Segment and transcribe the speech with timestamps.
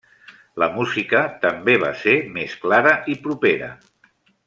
[0.63, 3.73] La música també va ser més clara i propera.